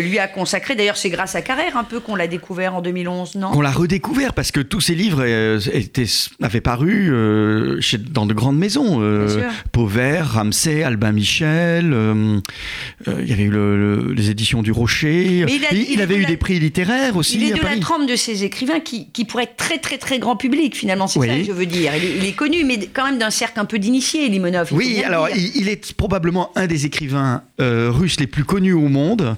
lui 0.00 0.18
a 0.18 0.28
consacré. 0.28 0.74
D'ailleurs, 0.74 0.96
c'est 0.96 1.10
grâce 1.10 1.34
à 1.34 1.42
Carrère 1.42 1.76
un 1.76 1.84
peu 1.84 2.00
qu'on 2.00 2.16
l'a 2.16 2.26
découvert 2.26 2.74
en 2.74 2.82
2011, 2.82 3.36
non? 3.36 3.50
On 3.54 3.60
l'a 3.60 3.70
redécouvert 3.70 4.32
parce 4.32 4.50
que 4.50 4.60
tous 4.60 4.80
ces 4.80 4.94
livres 4.94 5.22
euh, 5.24 5.60
étaient, 5.72 6.06
avaient 6.40 6.60
paru 6.60 7.12
euh, 7.12 7.80
chez, 7.80 7.98
dans 7.98 8.26
de 8.26 8.34
grandes 8.34 8.58
maisons. 8.58 9.00
Pauvert, 9.72 10.34
Ramsay, 10.34 10.82
Albin 10.82 11.12
Michel. 11.12 11.94
il 13.06 13.28
y 13.28 13.32
avait 13.32 13.42
eu 13.42 14.12
les 14.14 14.30
éditions 14.30 14.62
du 14.62 14.72
Rocher. 14.72 15.44
il, 15.48 16.00
avait 16.00 16.16
eu 16.16 16.24
des 16.24 16.36
prix 16.36 16.58
littéraires 16.58 17.16
aussi. 17.16 17.36
Il 17.36 17.44
est 17.44 17.54
de 17.54 17.62
la 17.62 17.78
trempe 17.78 18.08
de 18.08 18.16
ces 18.16 18.44
écrivains 18.44 18.80
qui, 18.80 19.08
qui 19.10 19.24
pourraient 19.24 19.44
être 19.44 19.56
très 19.56 19.78
très 19.78 19.98
très 19.98 20.18
grand 20.18 20.36
public 20.36 20.76
finalement. 20.76 21.06
C'est 21.06 21.20
ça 21.20 21.26
que 21.26 21.44
je 21.44 21.52
veux 21.52 21.66
dire. 21.66 21.92
Il 21.96 22.24
est, 22.24 22.32
connu, 22.32 22.64
mais 22.64 22.78
quand 22.92 23.04
même 23.04 23.18
d'un 23.18 23.30
cercle 23.30 23.60
un 23.60 23.64
peu 23.64 23.78
d'initiés, 23.78 24.28
Limonov. 24.28 24.68
Oui, 24.72 25.02
alors 25.04 25.28
il, 25.30 25.68
est 25.68 25.94
probablement 25.94 26.50
un 26.56 26.66
des 26.66 26.86
écrivains 26.86 27.42
russes 27.58 28.20
les 28.20 28.26
plus 28.26 28.44
connus 28.44 28.72
au 28.72 28.88
monde. 28.88 29.36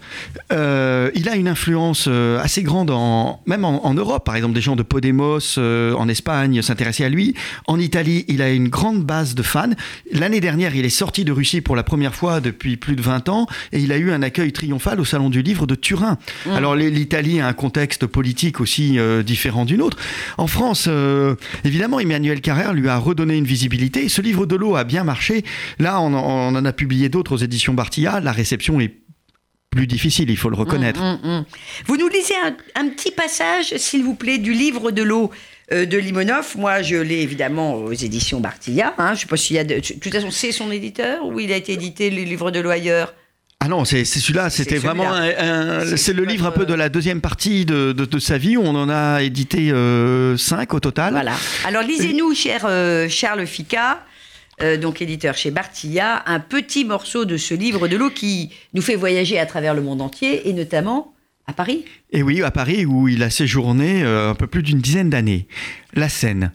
Euh, 0.53 1.11
il 1.15 1.29
a 1.29 1.37
une 1.37 1.49
influence 1.49 2.07
euh, 2.09 2.39
assez 2.41 2.63
grande, 2.63 2.91
en, 2.91 3.43
même 3.47 3.65
en, 3.65 3.95
Europe. 3.95 4.25
Par 4.25 4.37
exemple, 4.37 4.55
des 4.55 4.61
gens 4.61 4.77
de 4.77 4.83
Podemos 4.83 5.39
euh, 5.59 5.95
en 5.95 6.09
Espagne 6.09 6.63
s'intéressaient 6.63 7.05
à 7.05 7.09
lui. 7.09 7.35
En 7.67 7.79
Italie, 7.79 8.25
il 8.29 8.43
a 8.43 8.51
une 8.51 8.69
grande 8.69 9.03
base 9.03 9.35
de 9.35 9.43
fans. 9.43 9.71
L'année 10.13 10.41
dernière, 10.41 10.75
il 10.75 10.85
est 10.85 10.91
sorti 10.91 11.25
de 11.25 11.33
Russie 11.33 11.61
pour 11.61 11.77
la 11.77 11.83
première 11.83 12.15
fois 12.15 12.41
depuis 12.41 12.77
plus 12.77 12.97
de 12.97 13.03
20 13.03 13.29
ans 13.29 13.47
et 13.73 13.81
il 13.81 13.93
a 13.93 13.97
eu 13.97 14.13
un 14.13 14.23
accueil 14.23 14.53
triomphal 14.53 15.01
au 15.01 15.05
Salon 15.05 15.31
du 15.31 15.43
Livre 15.43 15.67
de 15.67 15.75
Turin. 15.75 16.19
Mmh. 16.47 16.51
Alors, 16.51 16.77
l'Italie 16.77 17.41
a 17.41 17.47
un 17.47 17.53
contexte 17.53 18.07
politique 18.07 18.61
aussi 18.61 18.99
différent 19.25 19.65
d'une 19.65 19.81
autre. 19.81 19.97
En 20.39 20.47
France, 20.47 20.89
évidemment, 21.65 22.01
Emmanuel 22.01 22.41
Carrère 22.41 22.73
lui 22.75 22.89
a 22.89 22.99
redonné 22.99 23.37
une 23.37 23.45
visibilité. 23.45 24.09
Ce 24.09 24.21
livre 24.21 24.47
de 24.47 24.57
l'eau 24.57 24.77
a 24.77 24.85
bien 24.85 25.05
marché. 25.05 25.45
Là, 25.79 26.01
on, 26.01 26.15
on 26.15 26.55
en 26.55 26.65
a 26.65 26.73
publié 26.73 27.09
d'autres 27.09 27.33
aux 27.33 27.39
éditions 27.39 27.75
Bartilla. 27.75 28.21
La 28.21 28.33
réception 28.33 28.81
est 28.81 29.04
plus 29.75 29.87
difficile, 29.87 30.31
il 30.31 30.37
faut 30.37 30.51
le 30.51 30.57
reconnaître. 30.57 31.01
Hum, 31.01 31.19
hum, 31.23 31.31
hum. 31.31 31.45
Vous 31.87 31.97
nous 31.97 32.09
lisez 32.09 32.35
un, 32.75 32.89
petit 32.89 33.11
passage, 33.11 33.77
s'il 33.77 34.05
vous 34.05 34.15
plaît, 34.15 34.39
du 34.39 34.53
livre 34.53 34.91
de 34.91 35.03
l'eau 35.03 35.31
euh, 35.73 35.87
de 35.87 35.99
Limonov. 35.99 36.55
Moi, 36.57 36.83
je 36.83 36.97
l'ai 36.97 37.21
évidemment 37.21 37.75
aux 37.75 37.93
éditions 37.93 38.41
Bartilla. 38.41 38.95
Hein. 38.99 39.09
Je 39.09 39.13
ne 39.13 39.19
sais 39.21 39.27
pas 39.27 39.37
s'il 39.37 39.57
y 39.57 39.59
a. 39.59 39.65
De, 39.65 39.81
toute 39.81 40.13
façon, 40.13 40.31
c'est 40.31 40.53
son 40.53 40.71
éditeur 40.71 41.27
ou 41.27 41.41
il 41.41 41.53
a 41.53 41.57
été 41.57 41.73
édité, 41.73 42.11
le 42.11 42.23
livre 42.23 42.51
de 42.51 42.61
l'eau 42.61 42.71
ailleurs? 42.71 43.15
Ah 43.61 43.69
non, 43.69 43.87
c'est 43.87 44.05
celui-là, 44.05 44.51
c'était 44.51 44.77
vraiment 44.77 45.15
c'est 45.97 46.13
le 46.13 46.25
livre 46.25 46.45
un 46.45 46.51
peu 46.51 46.67
de 46.67 46.75
la 46.75 46.91
deuxième 46.91 47.23
partie 47.23 47.65
de, 47.65 47.93
de, 47.93 48.19
sa 48.19 48.37
vie, 48.37 48.59
où 48.59 48.63
on 48.63 48.75
en 48.75 48.91
a 48.91 49.23
édité 49.23 49.71
euh, 49.71 50.37
cinq 50.37 50.75
au 50.75 50.81
total. 50.81 51.15
Voilà. 51.15 51.33
Alors 51.65 51.83
lisez-nous, 51.83 52.35
cher 52.35 52.67
euh, 52.67 53.09
Charles 53.09 53.47
Fica, 53.47 54.05
euh, 54.63 54.77
donc 54.77 55.03
éditeur 55.03 55.37
chez 55.37 55.51
Bartilla, 55.51 56.23
un 56.27 56.41
petit 56.41 56.85
morceau 56.85 57.25
de 57.25 57.37
ce 57.37 57.55
livre 57.55 57.89
de 57.89 57.97
l'eau 57.97 58.11
qui 58.11 58.51
nous 58.73 58.83
fait 58.83 58.97
voyager 58.97 59.39
à 59.39 59.47
travers 59.47 59.75
le 59.75 59.83
monde 59.83 60.01
entier 60.01 60.49
et 60.49 60.53
notamment 60.53 61.15
à 61.47 61.53
Paris. 61.53 61.85
Et 62.11 62.23
oui, 62.23 62.43
à 62.43 62.51
Paris 62.51 62.87
où 62.87 63.09
il 63.09 63.23
a 63.23 63.31
séjourné 63.31 64.03
euh, 64.03 64.31
un 64.31 64.35
peu 64.35 64.47
plus 64.47 64.63
d'une 64.63 64.81
dizaine 64.81 65.11
d'années. 65.11 65.49
La 65.93 66.09
Seine. 66.09 66.53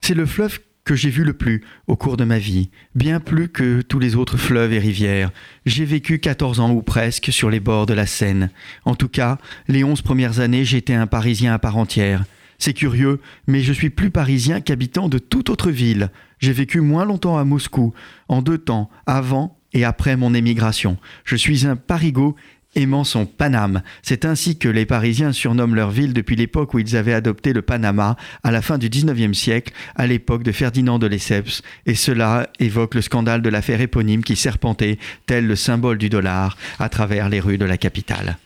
C'est 0.00 0.14
le 0.14 0.26
fleuve 0.26 0.58
que 0.84 0.94
j'ai 0.94 1.10
vu 1.10 1.24
le 1.24 1.32
plus 1.32 1.64
au 1.86 1.96
cours 1.96 2.16
de 2.16 2.24
ma 2.24 2.38
vie, 2.38 2.70
bien 2.94 3.20
plus 3.20 3.48
que 3.48 3.80
tous 3.80 3.98
les 3.98 4.16
autres 4.16 4.36
fleuves 4.36 4.72
et 4.72 4.78
rivières. 4.78 5.30
J'ai 5.64 5.84
vécu 5.84 6.18
14 6.18 6.60
ans 6.60 6.70
ou 6.70 6.82
presque 6.82 7.32
sur 7.32 7.48
les 7.48 7.60
bords 7.60 7.86
de 7.86 7.94
la 7.94 8.06
Seine. 8.06 8.50
En 8.84 8.94
tout 8.94 9.08
cas, 9.08 9.38
les 9.66 9.82
11 9.82 10.02
premières 10.02 10.40
années, 10.40 10.64
j'étais 10.64 10.94
un 10.94 11.06
Parisien 11.06 11.54
à 11.54 11.58
part 11.58 11.78
entière. 11.78 12.24
C'est 12.64 12.72
curieux, 12.72 13.20
mais 13.46 13.60
je 13.60 13.74
suis 13.74 13.90
plus 13.90 14.10
parisien 14.10 14.62
qu'habitant 14.62 15.10
de 15.10 15.18
toute 15.18 15.50
autre 15.50 15.70
ville. 15.70 16.10
J'ai 16.38 16.54
vécu 16.54 16.80
moins 16.80 17.04
longtemps 17.04 17.36
à 17.36 17.44
Moscou, 17.44 17.92
en 18.28 18.40
deux 18.40 18.56
temps, 18.56 18.88
avant 19.04 19.58
et 19.74 19.84
après 19.84 20.16
mon 20.16 20.32
émigration. 20.32 20.96
Je 21.24 21.36
suis 21.36 21.66
un 21.66 21.76
parigo 21.76 22.36
aimant 22.74 23.04
son 23.04 23.26
Paname. 23.26 23.82
C'est 24.00 24.24
ainsi 24.24 24.56
que 24.56 24.70
les 24.70 24.86
Parisiens 24.86 25.32
surnomment 25.32 25.74
leur 25.74 25.90
ville 25.90 26.14
depuis 26.14 26.36
l'époque 26.36 26.72
où 26.72 26.78
ils 26.78 26.96
avaient 26.96 27.12
adopté 27.12 27.52
le 27.52 27.60
Panama, 27.60 28.16
à 28.42 28.50
la 28.50 28.62
fin 28.62 28.78
du 28.78 28.88
XIXe 28.88 29.36
siècle, 29.36 29.74
à 29.94 30.06
l'époque 30.06 30.42
de 30.42 30.50
Ferdinand 30.50 30.98
de 30.98 31.06
Lesseps, 31.06 31.60
et 31.84 31.94
cela 31.94 32.48
évoque 32.60 32.94
le 32.94 33.02
scandale 33.02 33.42
de 33.42 33.50
l'affaire 33.50 33.82
éponyme 33.82 34.24
qui 34.24 34.36
serpentait, 34.36 34.98
tel 35.26 35.46
le 35.46 35.54
symbole 35.54 35.98
du 35.98 36.08
dollar, 36.08 36.56
à 36.78 36.88
travers 36.88 37.28
les 37.28 37.40
rues 37.40 37.58
de 37.58 37.66
la 37.66 37.76
capitale. 37.76 38.38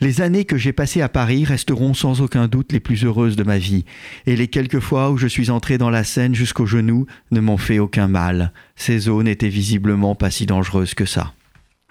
Les 0.00 0.20
années 0.20 0.44
que 0.44 0.56
j'ai 0.56 0.72
passées 0.72 1.02
à 1.02 1.08
Paris 1.08 1.44
resteront 1.44 1.94
sans 1.94 2.20
aucun 2.20 2.48
doute 2.48 2.72
les 2.72 2.80
plus 2.80 3.04
heureuses 3.04 3.36
de 3.36 3.44
ma 3.44 3.58
vie, 3.58 3.84
et 4.26 4.36
les 4.36 4.48
quelques 4.48 4.80
fois 4.80 5.10
où 5.10 5.16
je 5.16 5.26
suis 5.26 5.50
entré 5.50 5.78
dans 5.78 5.90
la 5.90 6.04
Seine 6.04 6.34
jusqu'aux 6.34 6.66
genoux 6.66 7.06
ne 7.30 7.40
m'ont 7.40 7.58
fait 7.58 7.78
aucun 7.78 8.08
mal. 8.08 8.52
Ces 8.76 9.08
eaux 9.08 9.22
n'étaient 9.22 9.48
visiblement 9.48 10.14
pas 10.14 10.30
si 10.30 10.46
dangereuses 10.46 10.94
que 10.94 11.06
ça. 11.06 11.32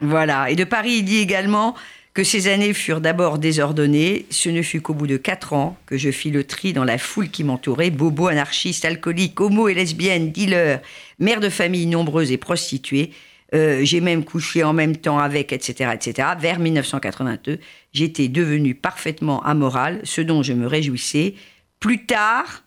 Voilà, 0.02 0.50
et 0.50 0.56
de 0.56 0.64
Paris 0.64 0.98
il 1.00 1.04
dit 1.04 1.20
également 1.20 1.76
que 2.14 2.24
ces 2.24 2.48
années 2.48 2.74
furent 2.74 3.02
d'abord 3.02 3.40
désordonnées, 3.40 4.26
ce 4.30 4.50
ne 4.50 4.62
fut 4.62 4.82
qu'au 4.82 4.94
bout 4.94 5.08
de 5.08 5.18
quatre 5.18 5.54
ans 5.54 5.78
que 5.88 5.98
je 5.98 6.12
fis 6.12 6.30
le 6.30 6.44
tri 6.44 6.72
dans 6.72 6.84
la 6.84 7.00
foule 7.00 7.30
qui 7.30 7.44
m'entourait, 7.44 7.90
bobos, 7.90 8.28
anarchistes, 8.28 8.86
alcooliques, 8.86 9.40
homo 9.42 9.68
et 9.68 9.74
lesbiennes, 9.74 10.32
dealers, 10.32 10.82
mères 11.20 11.40
de 11.40 11.50
familles 11.50 11.88
nombreuses 11.88 12.32
et 12.32 12.38
prostituées, 12.38 13.12
euh, 13.54 13.84
j'ai 13.84 14.02
même 14.02 14.24
couché 14.24 14.64
en 14.64 14.74
même 14.74 14.98
temps 14.98 15.20
avec, 15.20 15.54
etc., 15.54 15.92
etc. 15.94 16.30
Vers 16.40 16.60
1982, 16.60 17.60
j'étais 17.92 18.28
devenu 18.28 18.76
parfaitement 18.76 19.44
amoral, 19.44 20.02
ce 20.04 20.22
dont 20.22 20.42
je 20.42 20.54
me 20.54 20.66
réjouissais. 20.66 21.36
Plus 21.80 22.06
tard, 22.06 22.64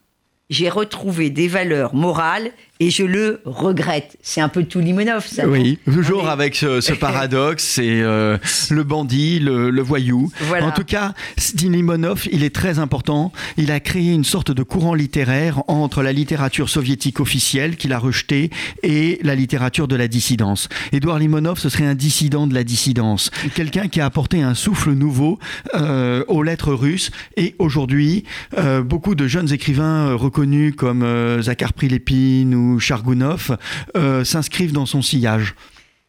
j'ai 0.48 0.68
retrouvé 0.68 1.30
des 1.30 1.48
valeurs 1.48 1.94
morales 1.94 2.52
et 2.80 2.90
je 2.90 3.04
le 3.04 3.40
regrette. 3.44 4.16
C'est 4.22 4.40
un 4.40 4.48
peu 4.48 4.64
tout 4.64 4.80
Limonov, 4.80 5.26
ça. 5.26 5.48
Oui, 5.48 5.78
toujours 5.84 6.28
avec 6.28 6.54
ce, 6.56 6.92
paradoxe, 7.00 7.64
c'est 7.64 8.00
euh, 8.02 8.38
le 8.70 8.82
bandit, 8.82 9.38
le, 9.38 9.82
voyou. 9.82 10.30
En 10.60 10.70
tout 10.72 10.84
cas, 10.84 11.14
Limonov, 11.62 12.26
il 12.32 12.42
est 12.42 12.54
très 12.54 12.78
important. 12.78 13.32
Il 13.56 13.70
a 13.70 13.80
créé 13.80 14.12
une 14.12 14.24
sorte 14.24 14.50
de 14.50 14.62
courant 14.62 14.94
littéraire 14.94 15.62
entre 15.68 16.02
la 16.02 16.12
littérature 16.12 16.68
soviétique 16.68 17.20
officielle 17.20 17.76
qu'il 17.76 17.92
a 17.92 17.98
rejetée 17.98 18.50
et 18.82 19.18
la 19.22 19.34
littérature 19.34 19.88
de 19.88 19.96
la 19.96 20.08
dissidence. 20.08 20.68
Édouard 20.92 21.18
Limonov, 21.18 21.58
ce 21.58 21.68
serait 21.68 21.86
un 21.86 21.94
dissident 21.94 22.46
de 22.46 22.54
la 22.54 22.64
dissidence, 22.64 23.30
quelqu'un 23.54 23.88
qui 23.88 24.00
a 24.00 24.06
apporté 24.06 24.42
un 24.42 24.54
souffle 24.54 24.92
nouveau 24.92 25.38
euh, 25.74 26.24
aux 26.28 26.42
lettres 26.42 26.72
russes. 26.72 27.10
Et 27.36 27.54
aujourd'hui, 27.58 28.24
euh, 28.58 28.82
beaucoup 28.82 29.14
de 29.14 29.26
jeunes 29.26 29.52
écrivains 29.52 30.14
reconnus 30.14 30.74
comme 30.76 31.04
Zakhar 31.40 31.72
Prilepine 31.72 32.54
ou 32.54 32.65
Chargounov 32.78 33.56
euh, 33.96 34.24
s'inscrivent 34.24 34.72
dans 34.72 34.86
son 34.86 35.02
sillage. 35.02 35.54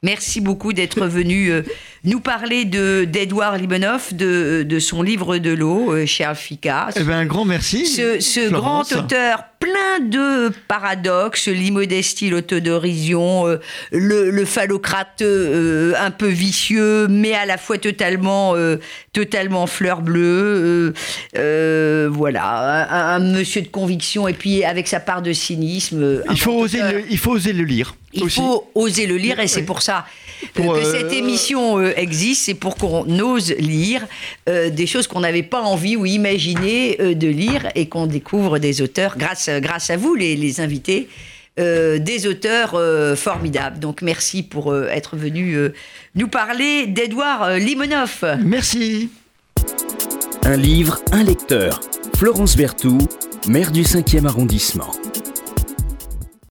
Merci 0.04 0.42
beaucoup 0.42 0.74
d'être 0.74 1.08
venu 1.08 1.50
euh, 1.50 1.64
nous 2.04 2.20
parler 2.20 2.66
de 2.66 3.04
d'Edouard 3.06 3.58
Limonov, 3.58 4.14
de, 4.14 4.62
de 4.62 4.80
son 4.80 5.02
livre 5.02 5.40
de 5.40 5.50
l'eau 5.50 5.92
euh, 5.92 6.06
chez 6.06 6.24
Alfica. 6.24 6.90
Eh 6.96 7.02
ben, 7.02 7.14
un 7.18 7.26
grand 7.26 7.46
merci. 7.46 7.88
Ce, 7.88 8.20
ce 8.20 8.48
grand 8.52 8.82
auteur 8.94 9.46
plein 9.60 10.06
de 10.06 10.52
paradoxes, 10.68 11.48
l'immodestie, 11.48 12.30
l'autodérision, 12.30 13.48
euh, 13.48 13.58
le, 13.92 14.30
le 14.30 14.46
phallocrate 14.46 15.22
euh, 15.22 15.94
un 16.00 16.12
peu 16.12 16.28
vicieux, 16.28 17.08
mais 17.08 17.34
à 17.34 17.48
la 17.48 17.58
fois 17.58 17.80
totalement, 17.80 18.54
euh, 18.56 18.78
totalement 19.14 19.66
fleur 19.66 20.02
bleue. 20.02 20.94
voilà, 21.34 22.88
un, 22.92 23.16
un 23.16 23.20
monsieur 23.20 23.62
de 23.62 23.68
conviction 23.68 24.28
et 24.28 24.34
puis 24.34 24.64
avec 24.64 24.88
sa 24.88 25.00
part 25.00 25.24
de 25.24 25.34
cynisme. 25.34 26.22
Il 26.30 26.40
faut, 26.40 26.54
oser 26.54 26.82
le, 26.82 27.04
il 27.10 27.18
faut 27.18 27.32
oser 27.32 27.54
le 27.54 27.64
lire. 27.64 27.96
Il 28.14 28.24
aussi. 28.24 28.40
faut 28.40 28.70
oser 28.76 29.06
le 29.06 29.18
lire 29.18 29.40
et 29.40 29.48
c'est 29.48 29.60
Oui. 29.60 29.66
pour 29.66 29.82
ça 29.82 30.06
euh, 30.44 30.48
Pour, 30.54 30.74
que 30.76 30.80
euh, 30.80 30.92
cette 30.92 31.12
émission 31.14 31.78
euh, 31.80 31.94
existe, 31.98 32.46
c'est 32.46 32.54
pour 32.54 32.76
qu'on 32.78 33.06
ose 33.20 33.54
lire 33.60 34.06
euh, 34.48 34.70
des 34.70 34.88
choses 34.88 35.08
qu'on 35.08 35.20
n'avait 35.20 35.44
pas 35.44 35.62
envie 35.62 35.96
ou 35.98 36.06
imaginé 36.06 36.98
euh, 37.02 37.14
de 37.16 37.28
lire 37.28 37.68
et 37.76 37.88
qu'on 37.90 38.08
découvre 38.08 38.60
des 38.60 38.82
auteurs 38.82 39.18
grâce, 39.18 39.50
grâce 39.62 39.90
à 39.90 39.98
vous, 39.98 40.16
les, 40.16 40.36
les 40.36 40.62
invités. 40.62 41.10
euh, 41.60 41.98
des 41.98 42.28
auteurs 42.28 42.76
euh, 42.76 43.16
formidables. 43.16 43.80
Donc 43.80 44.02
merci 44.04 44.44
pour 44.44 44.72
euh, 44.72 44.88
être 44.90 45.16
venu 45.18 45.56
euh, 45.56 45.74
nous 46.14 46.28
parler 46.28 46.86
d'Edouard 46.86 47.42
euh, 47.44 47.58
Limonov. 47.58 48.24
Merci. 48.46 49.10
Un 50.44 50.56
livre, 50.56 51.00
un 51.12 51.24
lecteur. 51.24 51.82
Florence 52.16 52.56
Berthoud, 52.56 53.08
maire 53.48 53.72
du 53.72 53.82
5e 53.82 54.26
arrondissement. 54.28 54.92